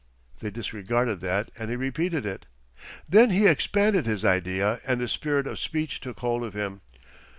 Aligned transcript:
They 0.39 0.49
disregarded 0.49 1.21
that 1.21 1.51
and 1.59 1.69
he 1.69 1.75
repeated 1.75 2.25
it. 2.25 2.47
Then 3.07 3.29
he 3.29 3.45
expanded 3.45 4.07
his 4.07 4.25
idea 4.25 4.81
and 4.83 4.99
the 4.99 5.07
spirit 5.07 5.45
of 5.45 5.59
speech 5.59 5.99
took 5.99 6.21
hold 6.21 6.43
of 6.43 6.55
him. 6.55 6.81